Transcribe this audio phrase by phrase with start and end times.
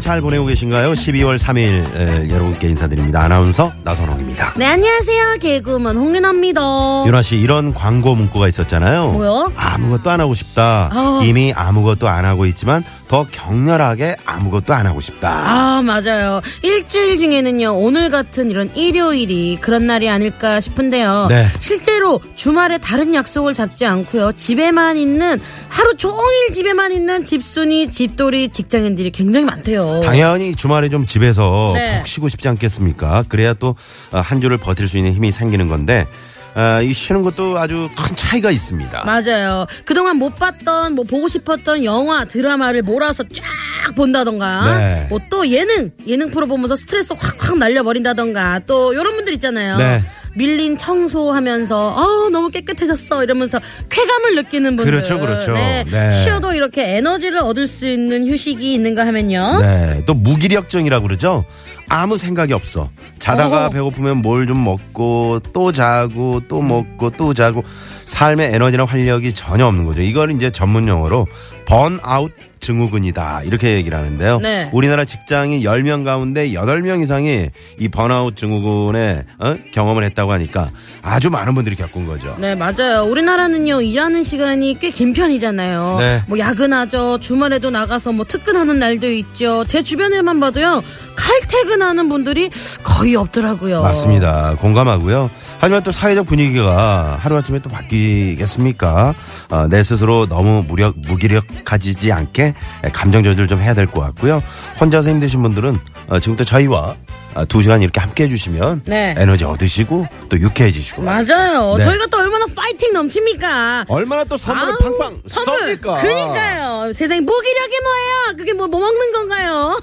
[0.00, 0.92] 잘 보내고 계신가요?
[0.92, 3.20] 12월 3일 에, 여러분께 인사드립니다.
[3.22, 4.54] 아나운서 나선홍입니다.
[4.56, 6.60] 네 안녕하세요 개그우먼 홍윤아입니다
[7.06, 9.08] 윤아 씨 이런 광고 문구가 있었잖아요.
[9.12, 9.52] 뭐요?
[9.56, 10.90] 아무것도 안 하고 싶다.
[10.92, 11.20] 아.
[11.22, 15.28] 이미 아무것도 안 하고 있지만 더 격렬하게 아무것도 안 하고 싶다.
[15.30, 21.48] 아 맞아요 일주일 중에는요 오늘 같은 이런 일요일이 그런 날이 아닐까 싶은데요 네.
[21.58, 29.10] 실제로 주말에 다른 약속을 잡지 않고요 집에만 있는 하루 종일 집에만 있는 집순이 집돌이 직장인들이
[29.10, 31.98] 굉장히 많대요 당연히 주말에 좀 집에서 네.
[31.98, 33.24] 푹 쉬고 싶지 않겠습니까?
[33.28, 33.74] 그래야 또
[34.12, 36.06] 한 주를 버틸 수 있는 힘이 생기는 건데
[36.54, 39.04] 아, 이 쉬는 것도 아주 큰 차이가 있습니다.
[39.04, 39.66] 맞아요.
[39.84, 44.78] 그동안 못 봤던, 뭐 보고 싶었던 영화, 드라마를 몰아서 쫙 본다던가.
[44.78, 45.06] 네.
[45.08, 48.60] 뭐 또 예능, 예능 프로 보면서 스트레스 확확 날려버린다던가.
[48.66, 49.76] 또 요런 분들 있잖아요.
[49.76, 50.02] 네.
[50.34, 53.24] 밀린 청소하면서, 아 너무 깨끗해졌어.
[53.24, 54.90] 이러면서 쾌감을 느끼는 분들.
[54.92, 55.52] 그렇죠, 그렇죠.
[55.52, 55.84] 네.
[55.90, 56.10] 네.
[56.22, 59.60] 쉬어도 이렇게 에너지를 얻을 수 있는 휴식이 있는가 하면요.
[59.60, 61.44] 네, 또 무기력증이라고 그러죠.
[61.88, 62.90] 아무 생각이 없어.
[63.18, 63.70] 자다가 어.
[63.70, 67.62] 배고프면 뭘 좀 먹고 또 자고 또 먹고 또 자고
[68.04, 70.00] 삶의 에너지나 활력이 전혀 없는 거죠.
[70.00, 71.26] 이걸 이제 전문 용어로
[71.66, 73.42] 번아웃 증후군이다.
[73.44, 74.38] 이렇게 얘기를 하는데요.
[74.40, 74.70] 네.
[74.72, 77.48] 우리나라 직장인 10명 가운데 8명 이상이
[77.78, 79.56] 이 번아웃 증후군에 어?
[79.72, 80.70] 경험을 했다고 하니까
[81.02, 82.36] 아주 많은 분들이 겪은 거죠.
[82.38, 83.04] 네, 맞아요.
[83.08, 85.96] 우리나라는요, 일하는 시간이 꽤 긴 편이잖아요.
[85.98, 86.22] 네.
[86.26, 87.18] 뭐, 야근하죠.
[87.20, 89.64] 주말에도 나가서 뭐, 특근하는 날도 있죠.
[89.66, 90.82] 제 주변에만 봐도요,
[91.16, 92.50] 칼퇴근하는 분들이
[92.82, 93.80] 거의 없더라고요.
[93.82, 94.56] 맞습니다.
[94.58, 95.30] 공감하고요.
[95.58, 99.14] 하지만 또 사회적 분위기가 하루아침에 또 바뀌겠습니까?
[99.50, 102.49] 어, 내 스스로 너무 무력, 무기력해지지 않게
[102.92, 104.42] 감정 조절 좀 해야 될 것 같고요.
[104.80, 105.78] 혼자서 힘드신 분들은
[106.08, 106.96] 어, 지금부터 저희와
[107.34, 109.14] 아, 두 시간 이렇게 함께 해주시면 네.
[109.16, 111.76] 에너지 얻으시고 또 유쾌해지시고 맞아요.
[111.78, 111.84] 네.
[111.84, 113.84] 저희가 또 얼마나 파이팅 넘칩니까?
[113.88, 115.76] 얼마나 또 선물을 아우, 팡팡 선물.
[115.76, 116.00] 쏩니까?
[116.00, 116.92] 그니까요.
[116.92, 118.36] 세상에 무기력이 뭐예요?
[118.36, 119.80] 그게 뭐, 뭐 먹는 건가요?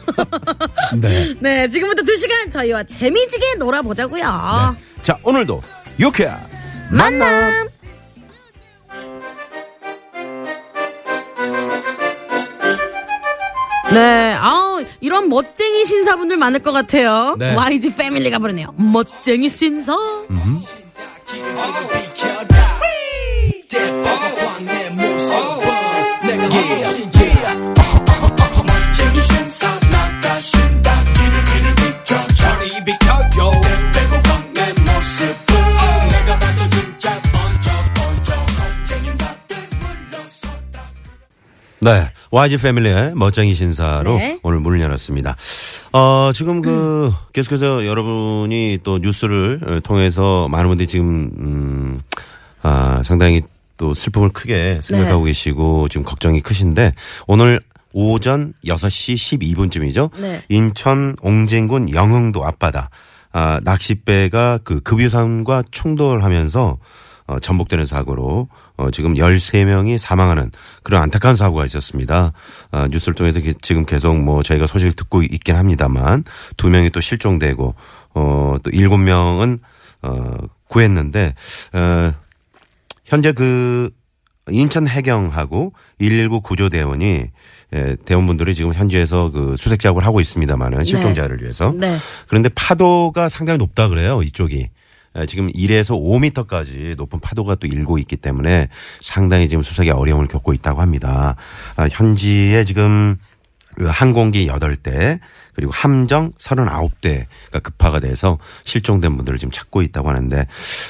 [0.95, 1.33] 네.
[1.39, 4.75] 네, 지금부터 두 시간 저희와 재미지게 놀아보자고요.
[5.01, 5.61] 자 오늘도
[5.99, 6.37] 유쾌한
[6.89, 7.69] 만남.
[13.93, 17.35] 네, 아우 이런 멋쟁이 신사분들 많을 것 같아요.
[17.37, 17.55] 네.
[17.55, 18.73] YG 패밀리가 부르네요.
[18.77, 19.95] 멋쟁이 신사.
[41.79, 42.11] 네.
[42.31, 44.39] YG 패밀리의 멋쟁이 신사로 네.
[44.43, 45.35] 오늘 문을 열었습니다.
[45.93, 52.01] 어, 지금 그, 계속해서 여러분이 또 뉴스를 통해서 많은 분들이 지금, 음,
[52.61, 53.41] 아, 상당히
[53.77, 55.29] 또 슬픔을 크게 생각하고 네.
[55.31, 56.93] 계시고 지금 걱정이 크신데
[57.27, 57.61] 오늘
[57.93, 60.09] 오전 6시 12분쯤이죠.
[60.19, 60.41] 네.
[60.49, 62.89] 인천 옹진군 영흥도 앞바다
[63.31, 66.77] 아, 낚싯배가 그 급유선과 충돌하면서
[67.27, 70.49] 어, 전복되는 사고로 어, 지금 13명이 사망하는
[70.83, 72.31] 그런 안타까운 사고가 있었습니다.
[72.71, 76.23] 아, 뉴스를 통해서 게- 지금 계속 뭐 저희가 소식을 듣고 있긴 합니다만
[76.55, 77.75] 두 명이 또 실종되고
[78.15, 79.59] 어, 또 일곱 명은
[80.03, 80.33] 어,
[80.69, 81.33] 구했는데
[81.73, 82.11] 어,
[83.05, 83.89] 현재 그
[84.49, 87.25] 인천 해경하고 119 구조대원이
[87.75, 91.73] 예, 대원분들이 지금 현지에서 그 수색 작업을 하고 있습니다만은 실종자를 위해서.
[91.75, 91.97] 네.
[92.29, 94.69] 그런데 파도가 상당히 높다 그래요, 이쪽이.
[95.17, 98.69] 예, 지금 1에서 5미터까지 높은 파도가 또 일고 있기 때문에
[99.01, 101.35] 상당히 지금 수색에 어려움을 겪고 있다고 합니다.
[101.75, 103.17] 아, 현지에 지금
[103.75, 105.19] 그 항공기 8대
[105.53, 110.45] 그리고 함정 39대가 급파가 돼서 실종된 분들을 지금 찾고 있다고 하는데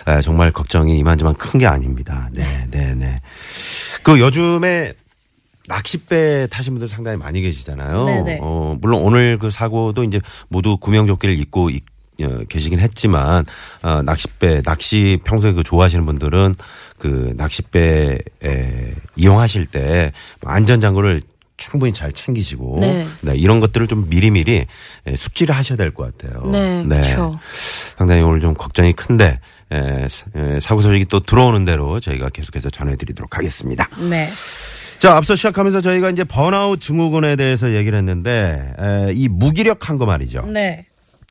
[0.07, 2.29] 에, 정말 걱정이 이만저만 큰 게 아닙니다.
[2.33, 3.15] 네, 네, 네.
[4.03, 4.93] 그 요즘에
[5.69, 8.03] 낚싯배 타신 분들 상당히 많이 계시잖아요.
[8.05, 8.39] 네네.
[8.41, 11.96] 어, 물론 오늘 그 사고도 이제 모두 구명조끼를 입고 있- 어,
[12.49, 13.45] 계시긴 했지만
[13.83, 16.55] 어, 낚싯배 낚시 평소에 그 좋아하시는 분들은
[16.97, 20.11] 그 낚싯배 에, 이용하실 때
[20.45, 21.21] 안전장구를
[21.57, 23.07] 충분히 잘 챙기시고 네.
[23.21, 24.65] 네, 이런 것들을 좀 미리미리
[25.07, 26.43] 에, 숙지를 하셔야 될 것 같아요.
[26.51, 27.31] 네, 그렇죠.
[27.97, 29.39] 상당히 오늘 좀 걱정이 큰데
[29.71, 33.87] 에, 사- 에, 사고 소식이 또 들어오는 대로 저희가 계속해서 전해드리도록 하겠습니다.
[34.09, 34.27] 네.
[34.99, 40.47] 자, 앞서 시작하면서 저희가 이제 번아웃 증후군에 대해서 얘기를 했는데 에, 이 무기력한 거 말이죠.
[40.47, 40.86] 네.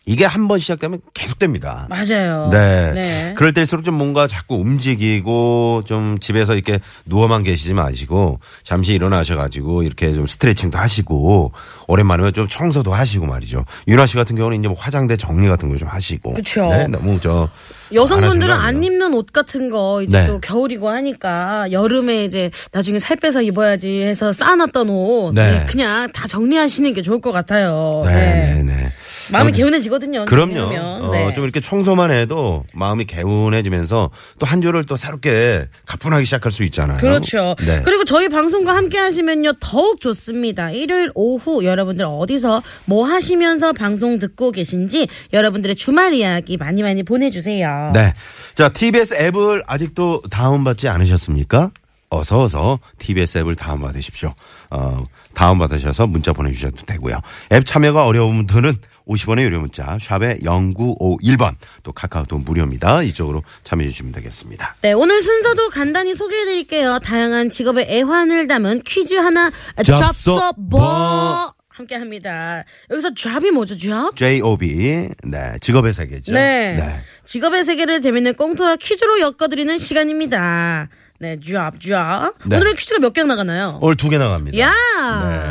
[0.08, 1.88] 이게 한 번 시작되면 계속됩니다.
[1.90, 2.48] 맞아요.
[2.52, 2.92] 네.
[2.94, 3.34] 네.
[3.36, 10.14] 그럴 때일수록 좀 뭔가 자꾸 움직이고 좀 집에서 이렇게 누워만 계시지 마시고 잠시 일어나셔가지고 이렇게
[10.14, 11.50] 좀 스트레칭도 하시고
[11.88, 13.64] 오랜만에 좀 청소도 하시고 말이죠.
[13.88, 16.32] 윤아 씨 같은 경우는 이제 뭐 화장대 정리 같은 거 좀 하시고.
[16.34, 16.68] 그쵸.
[16.68, 16.86] 네.
[16.86, 17.48] 너무 저.
[17.92, 20.26] 여성분들은 안 입는 옷 같은 거 이제 네.
[20.26, 25.52] 또 겨울이고 하니까 여름에 이제 나중에 살 빼서 입어야지 해서 쌓아놨던 옷 네.
[25.60, 28.02] 네, 그냥 다 정리하시는 게 좋을 것 같아요.
[28.06, 28.92] 네, 네, 네.
[29.32, 30.24] 마음이 개운해지거든요.
[30.26, 30.60] 그럼요.
[31.06, 31.32] 어, 네.
[31.34, 36.98] 좀 이렇게 청소만 해도 마음이 개운해지면서 또 한 주를 또 새롭게 가뿐하게 시작할 수 있잖아요.
[36.98, 37.56] 그렇죠.
[37.66, 37.82] 네.
[37.84, 40.70] 그리고 저희 방송과 함께 하시면요 더욱 좋습니다.
[40.70, 47.90] 일요일 오후 여러분들 어디서 뭐 하시면서 방송 듣고 계신지 여러분들의 주말 이야기 많이 많이 보내주세요.
[47.92, 48.12] 네.
[48.54, 51.70] 자, TBS 앱을 아직도 다운받지 않으셨습니까?
[52.08, 54.32] 어서 어서 TBS 앱을 다운받으십시오.
[54.70, 57.20] 어, 다운받으셔서 문자 보내주셔도 되고요.
[57.52, 58.76] 앱 참여가 어려운 분들은
[59.06, 63.02] 50원의 유료 문자 샵에 0951번 또 카카오톡 무료입니다.
[63.02, 64.76] 이쪽으로 참여해 주시면 되겠습니다.
[64.82, 66.98] 네, 오늘 순서도 간단히 소개해 드릴게요.
[66.98, 69.50] 다양한 직업의 애환을 담은 퀴즈 하나
[69.84, 70.80] 잡서 뭐.
[70.80, 72.64] 뭐 함께 합니다.
[72.90, 74.16] 여기서 잡이 뭐죠, 잡?
[74.16, 76.32] JOB 네 직업의 세계죠.
[76.32, 77.02] 네.
[77.26, 80.88] 직업의 세계를 재밌는 꽁트와 퀴즈로 엮어드리는 시간입니다.
[81.18, 82.34] 네, 잡, 잡.
[82.44, 82.56] 네.
[82.56, 83.78] 오늘은 퀴즈가 몇 개 나가나요?
[83.80, 84.58] 오늘 두 개 나갑니다.
[84.58, 84.72] 야!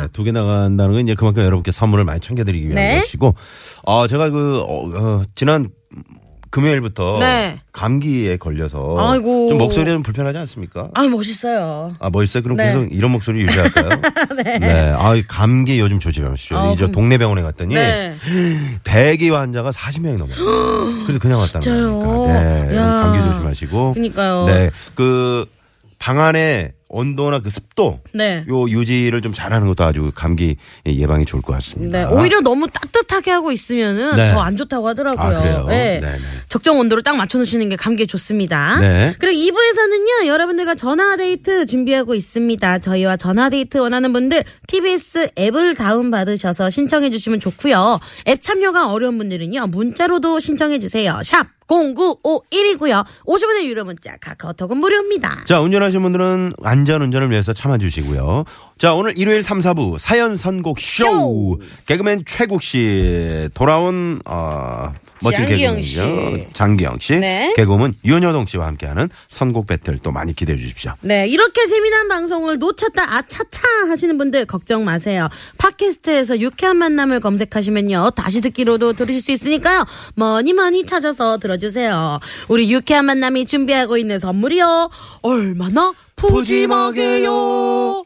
[0.02, 3.00] 네, 두 개 나간다는 건 이제 그만큼 여러분께 선물을 많이 챙겨드리기 위한 네.
[3.00, 3.34] 것이고,
[3.84, 5.66] 어, 제가 그, 어, 어, 지난
[6.50, 7.60] 금요일부터 네.
[7.72, 9.48] 감기에 걸려서 아이고.
[9.48, 10.88] 좀 목소리가 좀 불편하지 않습니까?
[10.94, 11.92] 아, 멋있어요.
[11.98, 12.42] 아, 멋있어요?
[12.44, 12.66] 그럼 네.
[12.66, 13.88] 계속 이런 목소리 유지할까요?
[14.60, 14.92] 네.
[14.96, 16.56] 아, 감기 요즘 조심하십시오.
[16.56, 18.14] 아, 이제 그럼- 동네 병원에 갔더니 네.
[18.84, 20.36] 대기 환자가 40명이 넘어요.
[21.04, 22.00] 그래서 그냥 왔다는?
[22.00, 22.32] 거니까.
[22.40, 22.76] 네.
[22.76, 22.84] 야.
[23.02, 23.94] 감기 조심하시고.
[23.94, 24.44] 그니까요.
[24.46, 24.70] 네.
[24.94, 25.44] 그
[26.06, 28.44] 방 안에 온도나 그 습도 네.
[28.48, 30.54] 요 유지를 좀 잘하는 것도 아주 감기
[30.86, 31.98] 예방이 좋을 것 같습니다.
[31.98, 34.32] 네, 오히려 너무 따뜻하게 하고 있으면은 네.
[34.32, 35.36] 더안 좋다고 하더라고요.
[35.36, 35.66] 아, 그래요?
[35.68, 35.98] 네.
[35.98, 36.18] 네네.
[36.48, 38.78] 적정 온도를 딱 맞춰 놓으시는 게 감기에 좋습니다.
[38.78, 39.16] 네.
[39.18, 42.78] 그리고 2부에서는요, 여러분들과 전화 데이트 준비하고 있습니다.
[42.78, 47.98] 저희와 전화 데이트 원하는 분들, TBS 앱을 다운 받으셔서 신청해 주시면 좋고요.
[48.28, 51.20] 앱 참여가 어려운 분들은요, 문자로도 신청해 주세요.
[51.24, 53.04] 샵 0951이고요.
[53.26, 55.44] 50원의 유료 문자, 카카오톡은 무료입니다.
[55.46, 58.44] 자, 운전하시는 분들은 안전 운전을 위해서 참아주시고요.
[58.78, 61.06] 자, 오늘 일요일 3, 4부 사연 선곡 쇼!
[61.06, 61.58] 쇼!
[61.86, 64.92] 개그맨 최국 씨 돌아온 어
[65.22, 66.36] 멋진 장기영 개그맨이죠.
[66.36, 66.46] 씨.
[66.52, 67.16] 장기영 씨.
[67.16, 67.52] 네.
[67.56, 70.92] 개그맨 윤여동 씨와 함께하는 선곡 배틀 또 많이 기대해 주십시오.
[71.00, 75.28] 네, 이렇게 재미난 방송을 놓쳤다, 아차차 하시는 분들 걱정 마세요.
[75.58, 78.10] 팟캐스트에서 유쾌한 만남을 검색하시면요.
[78.16, 79.84] 다시 듣기로도 들으실 수 있으니까요.
[80.14, 82.20] 많이 많이 찾아서 들어주세요.
[82.48, 84.90] 우리 유쾌한 만남이 준비하고 있는 선물이요.
[85.22, 88.04] 얼마나 푸짐하게요.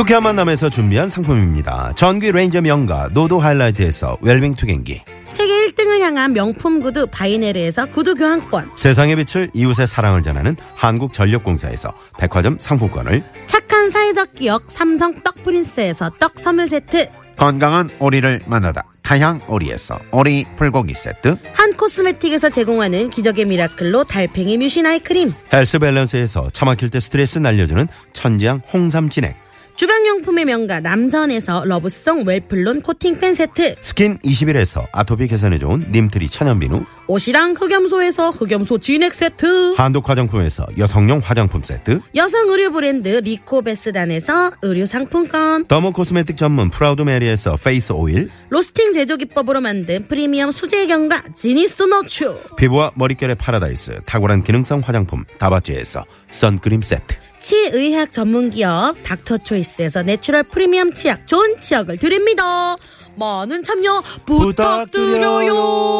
[0.00, 1.92] 유쾌한 만남에서 준비한 상품입니다.
[1.94, 5.02] 전기 레인지 명가 노도 하이라이트에서 웰빙 튀김기.
[5.28, 8.70] 세계 1등을 향한 명품 구두 바이네르에서 구두 교환권.
[8.76, 16.38] 세상에 빛을 이웃에 사랑을 전하는 한국전력공사에서 백화점 상품권을 착한 사회적 기업 삼성 떡 프린스에서 떡
[16.38, 17.10] 선물 세트.
[17.36, 24.86] 건강한 오리를 만나다 타향 오리에서 오리 불고기 세트 한 cosmetic에서 제공하는 기적의 미라클로 달팽이 뮤신
[24.86, 25.30] 아이크림.
[25.52, 29.49] 헬스 밸런스에서 차 막힐 때 스트레스 날려주는 천지향 홍삼 진액
[29.80, 33.76] 주방용품의 명가 남선에서 러브송 웰플론 코팅팬 세트.
[33.80, 36.84] 스킨 21에서 아토피 개선에 좋은 님트리 천연비누.
[37.06, 39.72] 옻이랑 흑염소에서 흑염소 진액 세트.
[39.78, 42.00] 한독 화장품에서 여성용 화장품 세트.
[42.14, 45.64] 여성 의류 브랜드 리코베스단에서 의류 상품권.
[45.64, 48.28] dermo cosmetic 전문 프라우드 메리에서 페이스 오일.
[48.50, 55.24] 로스팅 제조 기법으로 만든 프리미엄 수제 견과 지니스 너츠 피부와 머릿결의 파라다이스 탁월한 기능성 화장품
[55.38, 62.76] 다바찌에서 선크림 세트 치의학 전문기업 닥터초이스에서 내추럴 프리미엄 치약 좋은 치약을 드립니다
[63.16, 65.90] 많은 참여 부탁드려요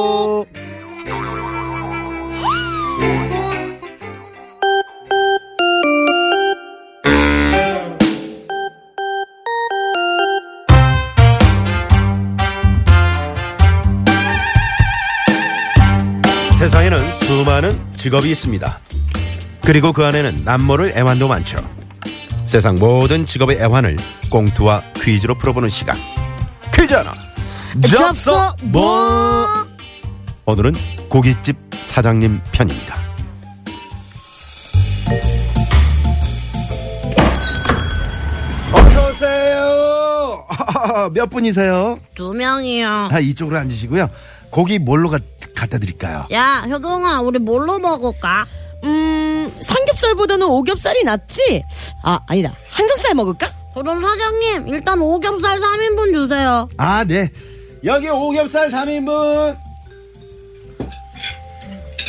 [16.60, 18.80] 세상에는 수많은 직업이 있습니다.
[19.70, 21.58] 그리고 그 안에는 남모를 애환도 많죠.
[22.44, 23.98] 세상 모든 직업의 애환을
[24.28, 25.96] 꽁트와 퀴즈로 풀어보는 시간.
[26.74, 27.14] 퀴즈 하나.
[27.88, 29.46] 접서 뭐
[30.44, 30.74] 오늘은
[31.08, 32.96] 고깃집 사장님 편입니다.
[38.72, 40.46] 어서 오세요.
[40.96, 42.00] 어, 몇 분이세요?
[42.16, 43.10] 두 명이요.
[43.12, 44.10] 아, 이쪽으로 앉으시고요.
[44.50, 45.20] 고기 뭘로 가,
[45.54, 46.26] 갖다 드릴까요?
[46.32, 48.46] 야, 효동아, 우리 뭘로 먹을까?
[48.82, 49.29] 음,
[49.60, 51.62] 삼겹살보다는 오겹살이 낫지?
[52.02, 52.52] 아, 아니다.
[52.70, 53.48] 항정살 먹을까?
[53.74, 56.68] 그럼 사장님, 일단 오겹살 3인분 주세요.
[56.76, 57.28] 아, 네.
[57.84, 59.56] 여기 오겹살 3인분.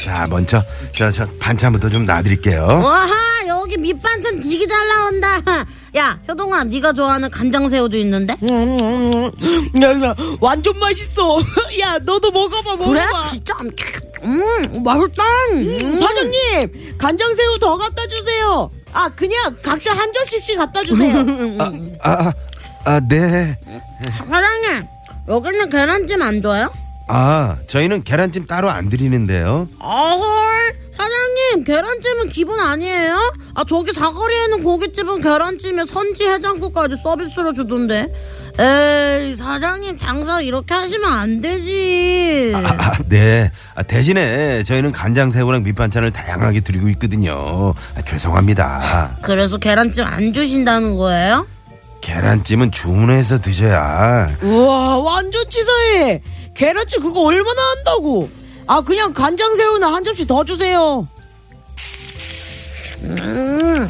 [0.03, 0.63] 자, 먼저,
[0.95, 2.63] 저, 저, 반찬부터 좀 놔드릴게요.
[2.63, 3.13] 와하,
[3.47, 5.39] 여기 밑반찬 되게 잘 나온다.
[5.95, 8.33] 야, 효동아, 네가 좋아하는 간장새우도 있는데?
[9.81, 11.37] 야, 야, 완전 맛있어.
[11.81, 12.89] 야, 너도 먹어봐, 먹어봐.
[12.89, 13.03] 그래?
[13.29, 13.53] 진짜?
[14.23, 15.23] 음, 맛있다.
[15.53, 15.95] 음.
[15.95, 18.69] 사장님, 간장새우 더 갖다 주세요.
[18.93, 21.17] 아, 그냥 각자 한 접시씩 갖다 주세요.
[21.59, 21.71] 아,
[22.03, 22.31] 아,
[22.85, 23.57] 아, 네.
[24.27, 24.87] 사장님,
[25.27, 26.71] 여기는 계란찜 안 줘요?
[27.07, 29.67] 아, 저희는 계란찜 따로 안 드리는데요.
[29.79, 33.33] 아헐, 사장님, 계란찜은 기본 아니에요?
[33.55, 38.11] 아, 저기 사거리에는 고깃집은 계란찜에 선지 해장국까지 서비스로 주던데.
[38.61, 42.51] 에이, 사장님 장사 이렇게 하시면 안 되지.
[42.53, 43.51] 아, 아, 네.
[43.73, 47.73] 아, 대신에 저희는 간장 새우랑 밑반찬을 다양하게 드리고 있거든요.
[47.95, 49.17] 아, 죄송합니다.
[49.23, 51.47] 그래서 계란찜 안 주신다는 거예요?
[52.01, 54.29] 계란찜은 주문해서 드셔야.
[54.43, 56.21] 우와, 완전 치사해.
[56.53, 58.29] 계란찜 그거 얼마나 한다고?
[58.67, 61.07] 아, 그냥 간장 새우나 한 접시 더 주세요.
[63.01, 63.89] 음,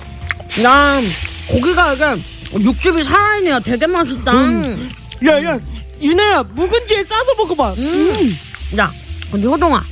[0.64, 1.02] 야,
[1.50, 2.06] 고기가 이게
[2.60, 3.60] 육즙이 살아있네요.
[3.62, 4.32] 되게 맛있다.
[4.32, 4.90] 음.
[5.28, 5.60] 야, 야,
[6.02, 7.76] 유나야, 묵은지에 싸서 먹어봐.
[8.80, 8.92] 야,
[9.32, 9.84] 근데 효동아,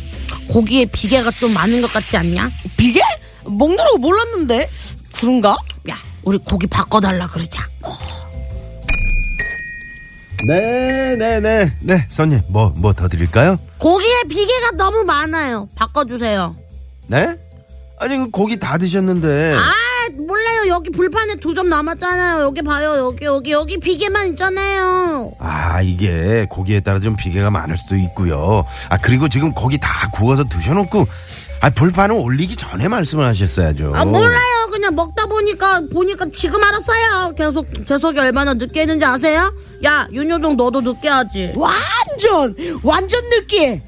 [0.47, 2.49] 고기에 비계가 좀 많은 것 같지 않냐?
[2.77, 3.01] 비계?
[3.45, 4.69] 먹느라고 몰랐는데.
[5.15, 5.55] 그런가?
[5.89, 7.67] 야, 우리 고기 바꿔달라 그러자.
[10.47, 11.75] 네, 네, 네.
[11.81, 13.57] 네, 손님, 뭐, 뭐 더 드릴까요?
[13.77, 15.67] 고기에 비계가 너무 많아요.
[15.75, 16.55] 바꿔주세요.
[17.07, 17.35] 네?
[17.99, 19.55] 아니, 그 고기 다 드셨는데.
[19.57, 19.73] 아,
[20.59, 20.73] 몰라요.
[20.75, 22.43] 여기 불판에 두 점 남았잖아요.
[22.43, 22.95] 여기 봐요.
[22.97, 25.33] 여기, 여기, 여기 비계만 있잖아요.
[25.39, 28.63] 아, 이게 고기에 따라 좀 비계가 많을 수도 있고요.
[28.89, 31.07] 아, 그리고 지금 고기 다 구워서 드셔놓고,
[31.61, 33.91] 아, 불판을 올리기 전에 말씀을 하셨어야죠.
[33.95, 34.69] 아, 몰라요.
[34.71, 37.33] 그냥 먹다 보니까, 보니까 지금 알았어요.
[37.35, 39.53] 계속, 제 속이 얼마나 늦게 했는지 아세요?
[39.83, 41.53] 야, 윤효동 너도 늦게 하지.
[41.55, 43.81] 완전, 완전 느끼해.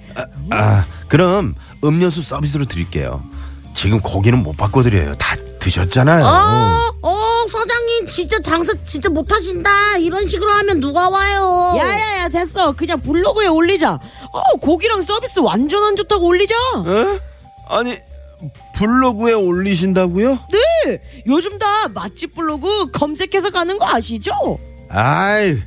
[0.49, 3.23] 아, 그럼 음료수 서비스로 드릴게요.
[3.73, 5.15] 지금 고기는 못 바꿔드려요.
[5.15, 6.25] 다 드셨잖아요.
[6.25, 9.97] 어, 어, 사장님 진짜 장사 진짜 못하신다.
[9.97, 11.73] 이런 식으로 하면 누가 와요?
[11.77, 17.19] 야야야 됐어 그냥 블로그에 올리자 어 고기랑 서비스 완전 안 좋다고 올리자 에?
[17.69, 17.97] 아니,
[18.75, 20.39] 블로그에 올리신다고요?
[20.51, 24.31] 네 요즘 다 맛집 블로그 검색해서 가는 거 아시죠?
[24.89, 25.57] 아이,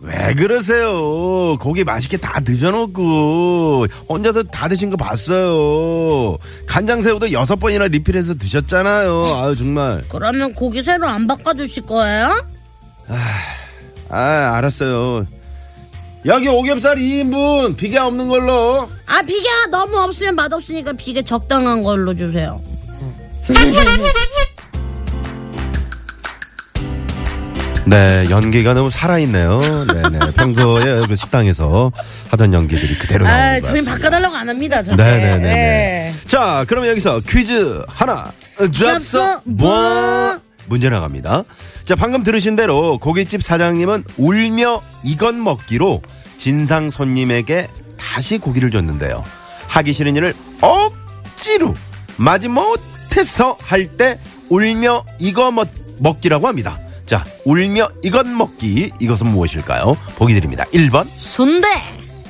[0.00, 1.56] 왜 그러세요?
[1.58, 6.38] 고기 맛있게 다 드셔놓고, 혼자서 다 드신 거 봤어요.
[6.66, 9.34] 간장새우도 여섯 번이나 리필해서 드셨잖아요.
[9.34, 10.04] 아유, 정말.
[10.08, 12.46] 그러면 고기 새로 안 바꿔주실 거예요?
[14.08, 15.26] 아, 알았어요.
[16.26, 18.88] 여기 오겹살 2인분, 비계 없는 걸로.
[19.06, 22.62] 아, 비계가 너무 없으면 맛없으니까 비계 적당한 걸로 주세요.
[27.88, 29.86] 네, 연기가 너무 살아있네요.
[29.86, 30.32] 네네.
[30.32, 31.90] 평소에 그 식당에서
[32.30, 33.92] 하던 연기들이 그대로 나오는 아, 것 저희 같습니다.
[33.92, 34.82] 바꿔달라고 안 합니다.
[34.82, 35.02] 절대.
[35.02, 35.38] 네네네.
[35.38, 35.48] 네.
[35.48, 36.14] 네.
[36.26, 38.30] 자, 그러면 여기서 퀴즈 하나.
[38.72, 39.70] 잡서 뭐?
[39.70, 40.38] 뭐?
[40.66, 41.44] 문제 나갑니다.
[41.84, 46.02] 자, 방금 들으신 대로 고깃집 사장님은 울며 이것 먹기로
[46.36, 47.68] 진상 손님에게
[47.98, 49.24] 다시 고기를 줬는데요.
[49.68, 51.74] 하기 싫은 일을 억지로
[52.16, 54.18] 마지못해서 할 때
[54.50, 55.68] 울며 이거 먹,
[55.98, 56.78] 먹기라고 합니다.
[57.08, 59.96] 자, 울며 이것 먹기 이것은 무엇일까요?
[60.16, 60.66] 보기 드립니다.
[60.74, 61.66] 1번, 순대.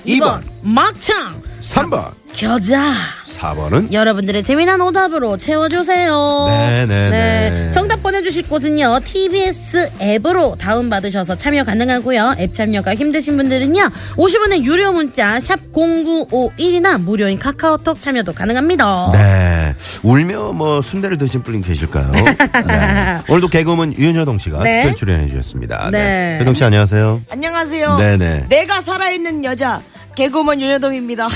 [0.05, 0.41] 이번.
[0.41, 0.45] 2번.
[0.63, 1.43] 막창.
[1.63, 2.95] 3번, 겨자.
[3.27, 6.47] 4번은 여러분들의 재미난 오답으로 채워주세요.
[6.49, 7.71] 네네 네.
[7.73, 12.37] 정답 보내주실 곳은요, TBS 앱으로 다운받으셔서 참여 가능하고요.
[12.39, 19.11] 앱 참여가 힘드신 분들은요, 50원의 유료 문자, 샵 0951이나 무료인 카카오톡 참여도 가능합니다.
[19.13, 19.75] 네.
[20.03, 22.11] 울며 뭐 순대를 드신 분이 계실까요?
[22.67, 23.19] 네.
[23.29, 24.83] 오늘도 개그우먼 윤여동 씨가 네.
[24.83, 25.91] 특별 출연해 주셨습니다.
[25.91, 26.39] 네.
[26.41, 27.23] 여동 씨 안녕하세요.
[27.31, 28.45] 안녕하세요 네네.
[28.49, 29.81] 뇌가 살아있는 여자
[30.19, 31.29] 개그우먼 윤여동입니다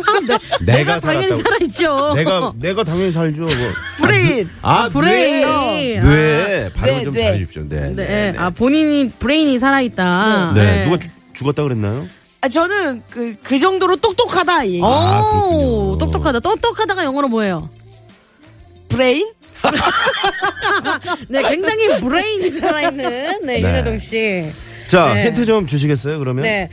[0.64, 1.42] 내가 당연히 살았다고.
[1.42, 2.14] 살아있죠.
[2.16, 3.42] 내가 내가 당연히 살죠.
[3.42, 3.48] 뭐.
[3.98, 5.40] 브레인 아, 브레인.
[5.42, 5.98] 뇌.
[5.98, 6.02] 아.
[6.04, 6.70] 뇌.
[6.74, 7.22] 발음 네, 좀 네.
[7.24, 7.62] 잘해 주십시오.
[7.68, 7.80] 네.
[7.80, 8.32] 네, 네.
[8.32, 8.38] 네.
[8.38, 10.52] 아, 본인이 브레인이 살아있다.
[10.54, 10.84] 네.
[10.84, 12.06] 누가 죽- 죽었다 그랬나요?
[12.40, 14.52] 아, 저는 그, 그 정도로 똑똑하다.
[14.80, 15.98] 오, 아, 그렇군요.
[15.98, 16.40] 똑똑하다.
[16.40, 17.68] 똑똑하다가 영어로 뭐예요?
[18.88, 19.30] brain?
[21.28, 23.60] 네, 굉장히 brain이 살아있는, 네, 네.
[23.60, 24.44] 윤여동 씨.
[24.88, 25.26] 자, 네.
[25.26, 26.42] 힌트 좀 주시겠어요, 그러면?
[26.44, 26.68] 네.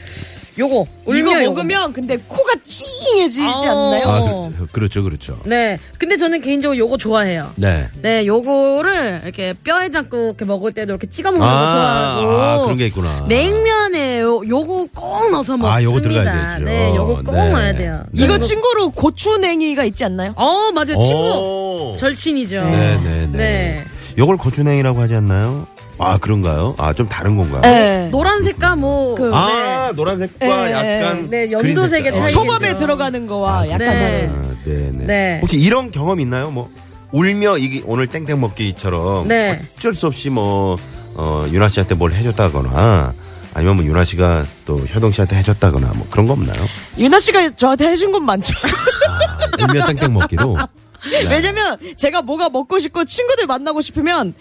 [0.59, 1.55] 요거 이거 울며 요거.
[1.63, 3.51] 먹으면 근데 코가 찡해지지 어.
[3.61, 4.03] 않나요?
[4.07, 4.51] 아, 어.
[4.57, 5.39] 그, 그렇죠, 그렇죠.
[5.45, 5.77] 네.
[5.97, 7.51] 근데 저는 개인적으로 요거 좋아해요.
[7.55, 7.87] 네.
[8.01, 12.31] 네, 요거를 이렇게 뼈에 잡고 이렇게 먹을 때도 이렇게 찍어 먹는 거 아, 좋아하고.
[12.41, 13.25] 아, 그런 게 있구나.
[13.29, 15.73] 냉면에 요, 요거 꼭 넣어서 먹습니다.
[15.73, 16.65] 아, 요거 들어가야 되죠.
[16.65, 17.49] 네, 요거 꼭 네.
[17.49, 18.03] 넣어야 돼요.
[18.11, 18.25] 네.
[18.25, 20.33] 이거 친구로 고추냉이가 있지 않나요?
[20.35, 20.99] 어, 맞아요.
[20.99, 21.93] 친구.
[21.93, 21.95] 오.
[21.97, 22.61] 절친이죠.
[22.65, 23.85] 네, 네, 네.
[24.19, 24.23] 네.
[24.23, 25.65] 요걸 고추냉이라고 하지 않나요?
[25.97, 26.75] 아, 그런가요?
[26.77, 27.61] 아, 좀 다른 건가요?
[27.61, 28.09] 네.
[28.09, 29.15] 노란색과 뭐.
[29.15, 30.71] 그- 아, 노란색과 네.
[30.71, 32.15] 약간 네, 연두색의 색깔.
[32.15, 32.29] 차이.
[32.31, 32.75] 초밥에.
[32.77, 33.85] 들어가는 거와 약간 네.
[33.85, 34.29] 다른.
[34.29, 35.05] 아, 네, 네.
[35.05, 35.39] 네.
[35.41, 36.51] 혹시 이런 경험 있나요?
[36.51, 36.69] 뭐
[37.11, 39.61] 울며 이게 오늘 땡땡 먹기처럼 네.
[39.77, 40.77] 어쩔 수 없이 뭐
[41.15, 43.13] 어, 윤아 씨한테 뭘 해줬다거나
[43.53, 46.65] 아니면 뭐 윤아 씨가 또 효동 씨한테 해줬다거나 뭐 그런 거 없나요?
[46.97, 48.53] 유나 씨가 저한테 해준 건 많죠.
[49.09, 50.57] 아, 울며 땡땡 먹기로.
[51.09, 51.23] 네.
[51.29, 54.33] 왜냐면 제가 뭐가 먹고 싶고 친구들 만나고 싶으면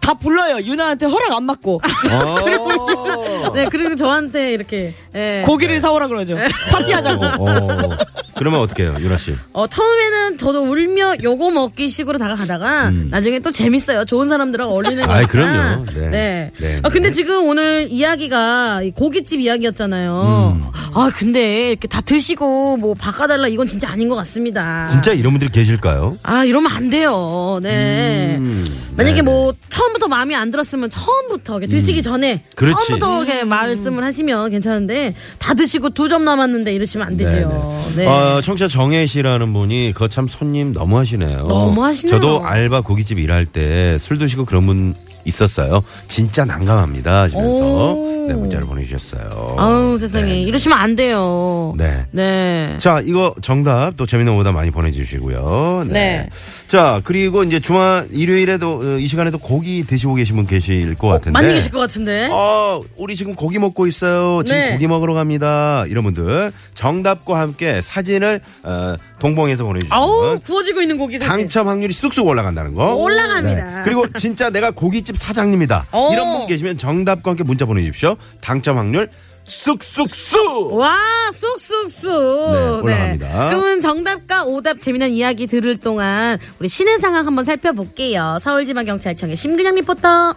[0.00, 0.58] 다 불러요.
[0.60, 1.80] 유나한테 허락 안 받고
[2.12, 3.52] 어.
[3.54, 4.92] 네, 그리고 저한테 이렇게.
[5.14, 5.42] 예.
[5.46, 6.36] 고기를 사오라 그러죠.
[6.70, 7.24] 파티하자고.
[7.24, 7.96] 어, 어.
[8.36, 9.34] 그러면 어떻게 해요, 윤아 씨?
[9.52, 13.08] 어, 처음에는 저도 울며 요거 먹기 식으로 다가가다가 음.
[13.10, 14.04] 나중에 또 재밌어요.
[14.04, 15.14] 좋은 사람들하고 어울리는 거니까.
[15.14, 15.84] 아이, 그럼요.
[15.94, 16.08] 네.
[16.10, 16.50] 네.
[16.58, 17.14] 네, 아, 근데 네.
[17.14, 20.58] 지금 오늘 이야기가 이 고깃집 이야기였잖아요.
[20.62, 20.68] 음.
[20.96, 24.88] 아, 근데 이렇게 다 드시고 뭐 바꿔달라 이건 진짜 아닌 것 같습니다.
[24.90, 26.16] 진짜 이런 분들이 계실까요?
[26.22, 27.58] 아, 이러면 안 돼요.
[27.62, 28.36] 네.
[28.38, 28.64] 음.
[28.96, 29.22] 만약에 네네.
[29.22, 32.40] 뭐 처음부터 마음에 안 들었으면 처음부터 이렇게 드시기 전에 음.
[32.54, 32.86] 그렇지.
[32.86, 37.82] 처음부터 이렇게 말씀을 하시면 괜찮은데 다 드시고 두 점 남았는데 이러시면 안 되죠.
[37.96, 38.04] 네.
[38.24, 41.44] 어, 청취자 정혜 씨라는 분이 그거 참 손님 너무 하시네요.
[41.44, 42.14] 너무 하시네요.
[42.20, 45.82] 저도 알바 고깃집 일할 때 술 드시고 그런 분 있었어요.
[46.08, 48.14] 진짜 난감합니다 하시면서 오.
[48.26, 49.56] 네, 문자를 보내주셨어요.
[49.58, 50.40] 아우 세상에 네.
[50.42, 51.74] 이러시면 안 돼요.
[51.76, 52.06] 네.
[52.10, 52.74] 네.
[52.78, 55.86] 자, 이거 정답 또 재밌는 오답 많이 보내주시고요.
[55.90, 56.30] 네.
[56.66, 61.32] 자, 그리고 이제 주말 일요일에도 어, 이 시간에도 고기 드시고 계신 분 계실 것 같은데.
[61.32, 62.30] 많이 계실 것 같은데.
[62.32, 64.42] 어, 우리 지금 고기 먹고 있어요.
[64.44, 64.72] 지금 네.
[64.72, 65.84] 고기 먹으러 갑니다.
[65.88, 71.28] 이런 분들 정답과 함께 사진을 어, 동봉해서 보내주시면 아우 구워지고 있는 고기 사진.
[71.30, 72.94] 당첨 확률이 쑥쑥 올라간다는 거.
[72.94, 73.82] 올라갑니다.
[73.84, 75.86] 그리고 진짜 내가 고깃집 사장님이다.
[75.92, 76.12] 오.
[76.12, 78.16] 이런 분 계시면 정답과 함께 문자 보내주십시오.
[78.40, 79.10] 당첨 확률
[79.46, 80.72] 쑥쑥쑥.
[80.72, 80.96] 와,
[81.32, 82.10] 쑥쑥쑥.
[82.10, 83.50] 네, 올라갑니다.
[83.50, 88.38] 그러면 정답과 오답 재미난 이야기 들을 동안 우리 신의 상황 한번 살펴볼게요.
[88.40, 90.34] 서울지방경찰청의 심근양 리포터.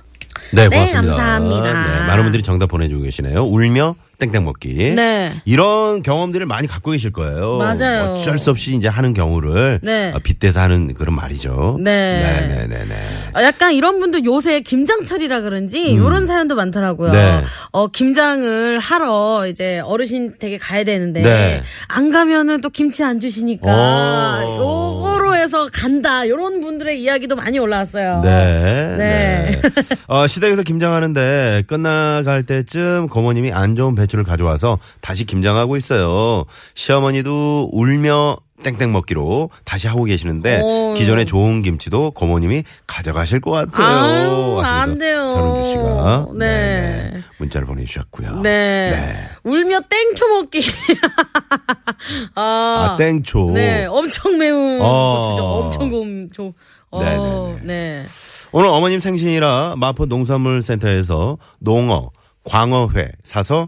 [0.53, 1.15] 네, 네, 고맙습니다.
[1.15, 1.99] 감사합니다.
[2.01, 3.45] 네, 많은 분들이 정답 보내주고 계시네요.
[3.45, 4.95] 울며 땡땡 먹기.
[4.95, 5.41] 네.
[5.45, 7.57] 이런 경험들을 많이 갖고 계실 거예요.
[7.57, 8.13] 맞아요.
[8.13, 10.11] 어쩔 수 없이 이제 하는 경우를 네.
[10.13, 11.77] 어, 빗대서 하는 그런 말이죠.
[11.79, 12.47] 네.
[12.47, 12.95] 네, 네, 네, 네.
[13.35, 17.09] 어, 약간 이런 분들 요새 김장철이라 그런지 이런 사연도 많더라고요.
[17.09, 17.13] 음.
[17.13, 17.43] 네.
[17.71, 21.61] 어, 김장을 하러 이제 어르신 댁에 가야 되는데 네.
[21.87, 24.57] 안 가면은 또 김치 안 주시니까 오.
[24.57, 26.27] 요거로 해서 간다.
[26.27, 28.21] 요런 분들의 이야기도 많이 올라왔어요.
[28.23, 28.95] 네.
[28.97, 29.61] 네.
[29.61, 29.61] 네.
[30.07, 36.45] 어, 시댁에서 김장하는데 끝나갈 때쯤 고모님이 안 좋은 배 추를 가져와서 다시 김장하고 있어요.
[36.75, 40.93] 시어머니도 울며 땡땡 먹기로 다시 하고 계시는데 오.
[40.95, 43.85] 기존에 좋은 김치도 고모님이 가져가실 것 같아요.
[43.85, 45.29] 아유, 안 돼요.
[45.29, 46.45] 전은주 씨가 네.
[46.47, 47.23] 네, 네.
[47.37, 48.41] 문자를 보내주셨고요.
[48.41, 48.89] 네.
[48.89, 49.29] 네.
[49.43, 50.65] 울며 땡초 먹기.
[52.35, 53.51] 아, 아, 땡초.
[53.53, 55.65] 네, 엄청 매운 어.
[55.65, 56.53] 엄청 고운 조.
[56.89, 57.61] 어, 네네네.
[57.63, 58.05] 네.
[58.51, 62.11] 오늘 어머님 생신이라 마포 농산물 센터에서 농어,
[62.43, 63.67] 광어회 사서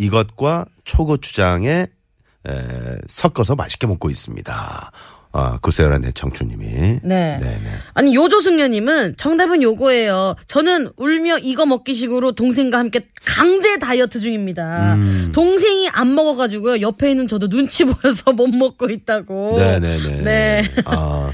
[0.00, 1.86] 이것과 초고추장에
[2.48, 2.52] 에,
[3.06, 4.92] 섞어서 맛있게 먹고 있습니다.
[5.32, 6.66] 아, 구세열한 대청춘님이.
[6.66, 6.98] 네.
[7.02, 7.70] 네 네.
[7.94, 10.34] 아니 요조승려님은 정답은 요거예요.
[10.48, 14.94] 저는 울며 이거 먹기 식으로 동생과 함께 강제 다이어트 중입니다.
[14.94, 15.30] 음.
[15.32, 16.80] 동생이 안 먹어가지고요.
[16.80, 19.54] 옆에 있는 저도 눈치 보여서 못 먹고 있다고.
[19.56, 20.22] 네네네.
[20.22, 20.70] 네.
[20.86, 21.30] 아,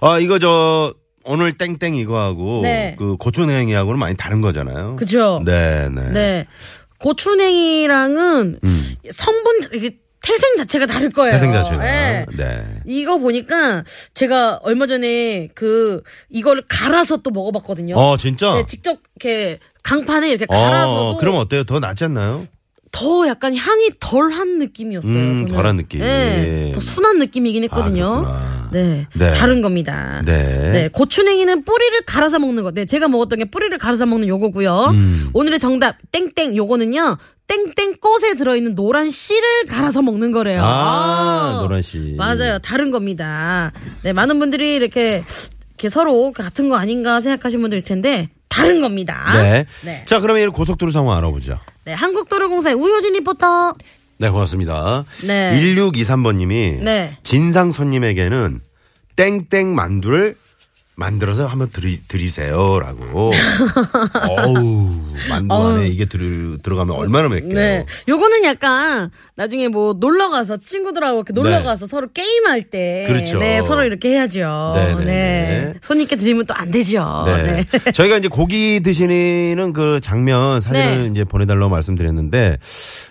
[0.00, 2.96] 아, 이거 저, 오늘 땡땡 이거하고 네.
[2.98, 4.96] 그 고추냉이하고는 많이 다른 거잖아요.
[4.96, 5.42] 그죠?
[5.44, 6.10] 네 네.
[6.12, 6.46] 네.
[6.98, 8.60] 고추냉이랑은
[9.12, 11.32] 성분 이게 태생 자체가 다를 거예요.
[11.32, 11.34] 음.
[11.34, 11.84] 태생 자체가.
[11.84, 12.26] 네.
[12.36, 12.64] 네.
[12.84, 17.96] 이거 보니까 제가 얼마 전에 그 이거를 갈아서 또 먹어봤거든요.
[17.96, 18.54] 어, 진짜?
[18.54, 21.62] 네, 직접 이렇게 강판에 이렇게 갈아서도 어, 그럼 어때요?
[21.62, 22.44] 더 낫지 않나요?
[22.96, 25.12] 더 약간 향이 덜한 느낌이었어요.
[25.12, 25.48] 음.
[25.48, 26.00] 덜한 느낌.
[26.00, 28.24] 네, 더 순한 느낌이긴 했거든요.
[28.26, 28.70] 아.
[28.72, 29.32] 네, 네.
[29.34, 30.22] 다른 겁니다.
[30.24, 30.70] 네.
[30.72, 32.72] 네, 고추냉이는 뿌리를 갈아서 먹는 거.
[32.72, 34.86] 네, 제가 먹었던 게 뿌리를 갈아서 먹는 요거고요.
[34.92, 35.30] 음.
[35.34, 37.18] 오늘의 정답 땡땡 요거는요.
[37.46, 40.62] 땡땡 꽃에 들어있는 노란 씨를 갈아서 먹는 거래요.
[40.64, 42.14] 아, 노란 씨.
[42.16, 42.58] 맞아요.
[42.60, 43.72] 다른 겁니다.
[44.02, 45.22] 네, 많은 분들이 이렇게,
[45.76, 49.32] 이렇게 서로 같은 거 아닌가 생각하시는 분들 있을 텐데, 다른 겁니다.
[49.34, 49.66] 네.
[49.84, 50.02] 네.
[50.06, 51.60] 자, 그러면 이 고속도로 상황 알아보죠.
[51.84, 53.74] 네, 한국도로공사의 우효진 리포터.
[54.18, 55.04] 네, 고맙습니다.
[55.26, 55.60] 네.
[55.60, 57.18] 1623번님이 네.
[57.22, 58.60] 진상 손님에게는
[59.16, 60.36] 땡땡 만두를
[60.96, 63.30] 만들어서 한번 드리, 드리세요라고.
[64.28, 64.88] 어우,
[65.28, 67.54] 만두 안에 이게 들, 들어가면 얼마나 맵게요.
[67.54, 67.86] 네.
[68.08, 71.62] 요거는 약간 나중에 뭐 놀러 가서 친구들하고 이렇게 놀러 네.
[71.62, 73.38] 가서 서로 게임할 때 그렇죠.
[73.38, 74.72] 네, 서로 이렇게 해야죠.
[74.74, 75.74] 네, 네, 네.
[75.82, 77.24] 손님께 드리면 또 안 되죠.
[77.26, 77.66] 네.
[77.92, 81.10] 저희가 이제 고기 드시는 그 장면 사진을 네.
[81.10, 82.56] 이제 보내달라고 말씀드렸는데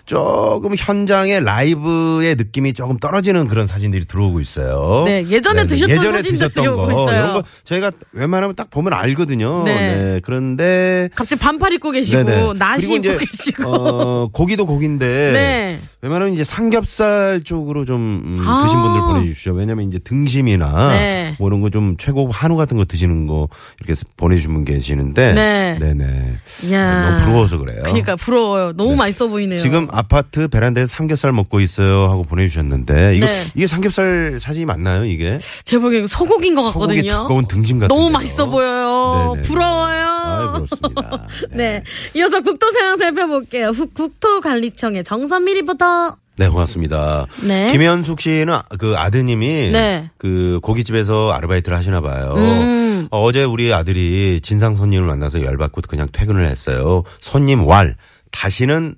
[0.04, 5.04] 조금 현장의 라이브의 느낌이 조금 떨어지는 그런 사진들이 들어오고 있어요.
[5.06, 7.18] 네, 예전에 드셨던 예전에 사진도 드셨던 거 있어요.
[7.20, 7.42] 이런 거
[7.80, 9.64] 저희가 웬만하면 딱 보면 알거든요.
[9.64, 9.74] 네.
[9.74, 10.20] 네.
[10.22, 12.52] 그런데 갑자기 반팔 입고 계시고 네네.
[12.58, 13.64] 나시 그리고 입고 이제 계시고.
[13.68, 15.78] 어, 고기도 고기인데 네.
[16.02, 18.62] 웬만하면 이제 삼겹살 쪽으로 좀 음, 아.
[18.64, 19.52] 드신 분들 보내주십시오.
[19.54, 21.36] 왜냐면 이제 등심이나 네.
[21.38, 23.48] 뭐 이런 거 좀 최고 한우 같은 거 드시는 거
[23.80, 25.78] 이렇게 보내주신 분 계시는데 네.
[25.80, 26.38] 네네
[26.72, 27.10] 야.
[27.10, 27.80] 너무 부러워서 그래요.
[27.82, 28.72] 그러니까 부러워요.
[28.72, 29.58] 너무 맛있어 보이네요.
[29.58, 33.44] 지금 아파트 베란다에서 삼겹살 먹고 있어요 하고 보내주셨는데 이거 네.
[33.56, 35.38] 이게 삼겹살 사진이 맞나요 이게?
[35.64, 37.22] 제 보기엔 이거 소고기인 것 소고기 같거든요.
[37.22, 39.32] 두꺼운 등심 같은 너무 맛있어 보여요.
[39.34, 39.42] 네네.
[39.48, 40.06] 부러워요.
[40.06, 41.28] 아 부럽습니다.
[41.52, 41.82] 네.
[42.14, 43.68] 이어서 국토 상황 살펴볼게요.
[43.68, 46.16] 후- 국토관리청의 정선미 리포터.
[46.38, 47.26] 네, 고맙습니다.
[47.46, 47.72] 네.
[47.72, 50.10] 김현숙 씨는 그 아드님이 네.
[50.18, 52.34] 그 고깃집에서 아르바이트를 하시나 봐요.
[52.36, 53.08] 음.
[53.10, 57.04] 어, 어제 우리 아들이 진상 손님을 만나서 열받고 그냥 퇴근을 했어요.
[57.20, 57.96] 손님 왈
[58.32, 58.96] 다시는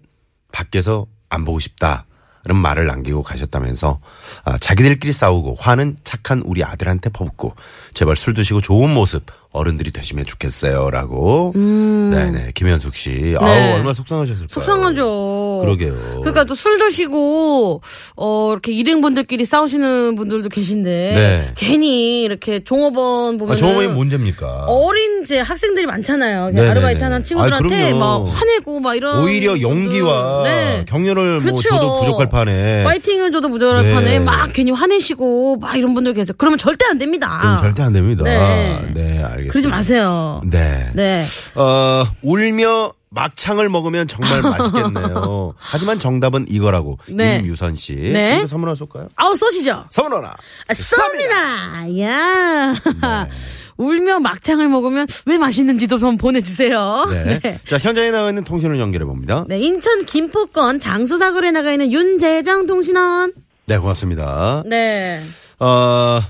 [0.51, 2.07] 밖에서 안 보고 싶다.
[2.49, 4.01] 이런 말을 남기고 가셨다면서
[4.45, 7.55] 아, 자기들끼리 싸우고 화는 착한 우리 아들한테 퍼붓고
[7.93, 9.27] 제발 술 드시고 좋은 모습
[9.59, 13.53] 어른들이 되시면 좋겠어요라고 네네 김현숙 씨 아우 음.
[13.53, 13.73] 네.
[13.75, 14.49] 얼마나 속상하셨을까요?
[14.49, 15.61] 속상하죠.
[15.65, 15.95] 그러게요.
[16.21, 17.81] 그러니까 또 술 드시고
[18.17, 21.53] 어 이렇게 일행분들끼리 싸우시는 분들도 계신데 네.
[21.57, 24.65] 괜히 이렇게 종업원 보면 아, 종업원이 뭔 죄입니까?
[24.67, 26.47] 어린 이제 학생들이 많잖아요.
[26.47, 26.71] 그냥 네네네.
[26.71, 28.25] 아르바이트 하는 친구들한테 아이, 그럼요.
[28.25, 29.61] 막 화내고 막 이런 오히려.
[29.61, 30.85] 용기와 네.
[30.89, 31.63] 격려를 뭐 그렇죠.
[31.69, 33.95] 줘도 부족할 판에 파이팅을 줘도 부족할 네.
[33.95, 36.35] 판에 막 괜히 화내시고 막 이런 분들 계세요.
[36.39, 37.39] 그러면 절대 안 됩니다.
[37.41, 38.25] 그럼 절대 안 됩니다.
[38.25, 38.79] 네.
[38.95, 39.48] 네, 알겠습니다.
[39.51, 40.41] 그러지 마세요.
[40.45, 40.91] 네.
[40.95, 41.25] 네.
[41.55, 45.55] 어, 울며 막창을 먹으면 정말 맛있겠네요.
[45.57, 46.99] 하지만 정답은 이거라고.
[47.09, 47.39] 네.
[47.39, 47.95] 임유선 씨.
[47.95, 48.47] 네.
[48.47, 49.09] 선물 하나 쏠까요?
[49.17, 49.85] 아우 쏘시죠.
[49.91, 50.29] 선물 하나.
[50.67, 52.01] 아, 쏩니다.
[52.01, 52.73] 야.
[52.73, 53.31] 네.
[53.79, 57.07] 울며 막창을 먹으면 왜 맛있는지도 좀 보내주세요.
[57.11, 57.39] 네.
[57.43, 57.61] 네.
[57.69, 59.45] 자, 현장에 나와 있는 통신을 연결해 봅니다.
[59.49, 63.33] 네, 인천 김포권 장수사거리에 나가 있는 윤재정 통신원.
[63.67, 64.65] 네, 고맙습니다.
[64.67, 65.21] 네.
[65.61, 66.21] 어,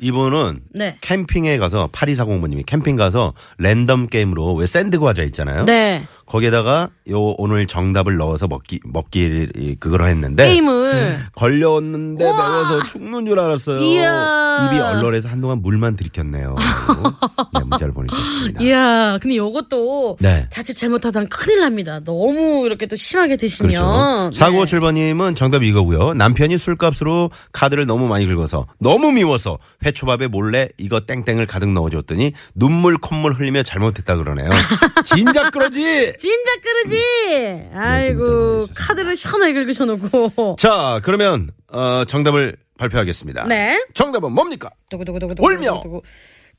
[0.00, 0.96] 이분은 네.
[1.00, 5.64] 캠핑에 가서 8240번님이 캠핑 가서 랜덤 게임으로 왜 샌드 과자 있잖아요.
[5.66, 6.06] 네.
[6.30, 11.18] 거기에다가 요 오늘 정답을 넣어서 먹기 먹기 그걸 했는데 게임을.
[11.34, 13.82] 걸렸는데 매워서 죽는 줄 알았어요.
[13.82, 14.68] 이야.
[14.70, 16.54] 입이 얼얼해서 한동안 물만 들이켰네요.
[17.52, 18.62] 네, 문자를 보내주셨습니다.
[18.62, 20.46] 이야, 근데 요것도 네.
[20.50, 21.98] 자칫 잘못하다 큰일 납니다.
[22.04, 23.72] 너무 이렇게 또 심하게 드시면.
[23.72, 24.30] 그렇죠.
[24.32, 24.38] 네.
[24.38, 26.14] 사구 7번님은 정답 이거고요.
[26.14, 32.98] 남편이 술값으로 카드를 너무 많이 긁어서 너무 미워서 회초밥에 몰래 이거 땡땡을 가득 넣어줬더니 눈물
[32.98, 34.48] 콧물 흘리며 잘못했다 그러네요.
[35.04, 36.19] 진작 그러지.
[36.20, 36.96] 진짜 끄르지.
[37.28, 40.56] 네, 아이고 문자 카드를 시원하게 긁으셔놓고.
[40.58, 43.46] 자 그러면 어, 정답을 발표하겠습니다.
[43.46, 43.82] 네.
[43.94, 44.70] 정답은 뭡니까?
[44.90, 45.46] 두구두구두구두구.
[45.46, 45.82] 울며.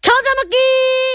[0.01, 0.57] 겨자 먹기.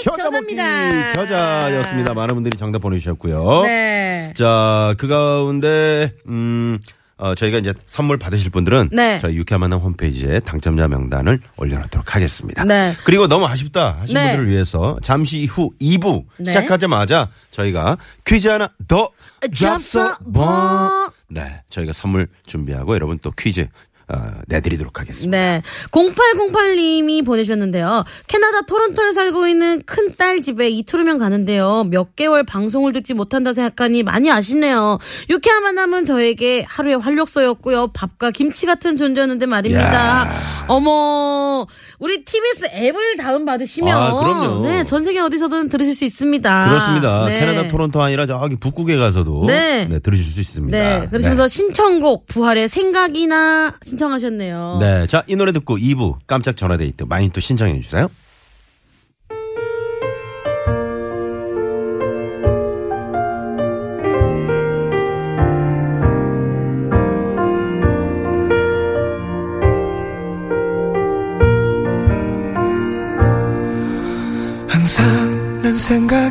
[0.04, 1.12] 겨자 먹기 겨자입니다.
[1.14, 2.14] 겨자였습니다.
[2.14, 3.62] 많은 분들이 정답 보내주셨고요.
[3.64, 4.32] 네.
[4.36, 6.78] 자, 그 가운데, 음,
[7.18, 9.18] 어, 저희가 이제 선물 받으실 분들은 네.
[9.20, 12.64] 저희 유쾌한 만남 홈페이지에 당첨자 명단을 올려놓도록 하겠습니다.
[12.64, 12.94] 네.
[13.04, 14.28] 그리고 너무 아쉽다 하신 네.
[14.32, 16.50] 분들을 위해서 잠시 후 2부 네.
[16.50, 21.10] 시작하자마자 저희가 퀴즈 하나 더 잡숴 잡숴 봐.
[21.28, 23.66] 네, 저희가 선물 준비하고 여러분 또 퀴즈
[24.08, 25.36] 어, 내드리도록 하겠습니다.
[25.36, 25.62] 네.
[25.90, 28.04] 0808님이 보내주셨는데요.
[28.28, 31.84] 캐나다 토론토에 살고 있는 큰딸 집에 이틀후면 가는데요.
[31.90, 34.98] 몇 개월 방송을 듣지 못한다 생각하니 많이 아쉽네요.
[35.28, 37.88] 유쾌한 만남은 저에게 하루의 활력소였고요.
[37.88, 39.92] 밥과 김치 같은 존재였는데 말입니다.
[39.92, 40.40] 야.
[40.68, 41.66] 어머,
[41.98, 43.96] 우리 TBS 앱을 다운받으시면.
[43.96, 44.66] 아, 그럼요.
[44.66, 46.68] 네, 전 세계 어디서든 들으실 수 있습니다.
[46.68, 47.26] 그렇습니다.
[47.26, 47.40] 네.
[47.40, 49.86] 캐나다 토론토 아니라 저기 북극에 가서도 네.
[49.86, 50.76] 네, 들으실 수 있습니다.
[50.76, 54.78] 네, 그러시면서 신청곡 부활의 생각이나 신청하셨네요.
[54.80, 55.06] 네.
[55.06, 58.08] 자, 이 노래 듣고 2부 깜짝 전화데이트 많이 또 신청해 주세요.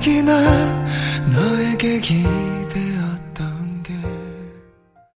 [0.06, 0.65] 항상 난 생각이 나 너에게 기대